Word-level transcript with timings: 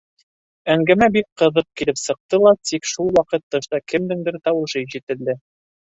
Әңгәмә 0.75 1.09
бик 1.15 1.27
ҡыҙыҡ 1.41 1.67
килеп 1.81 2.01
сыҡты 2.03 2.39
ла, 2.45 2.55
тик 2.71 2.89
шул 2.95 3.13
ваҡыт 3.19 3.45
тышта 3.57 3.81
кемдеңдер 3.93 4.41
тауышы 4.49 4.85
ишетелде. 4.89 5.41